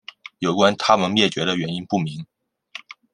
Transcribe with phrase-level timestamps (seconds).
[0.39, 2.25] 有关它们灭绝的原因不明。